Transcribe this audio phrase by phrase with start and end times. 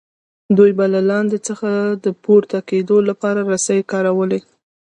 [0.57, 1.69] دوی به له لاندې څخه
[2.05, 4.39] د پورته کیدو لپاره رسۍ کارولې.